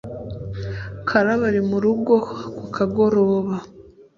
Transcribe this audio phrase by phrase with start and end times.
[1.07, 2.13] karabo ari mu rugo
[2.57, 3.55] ku kagoroba.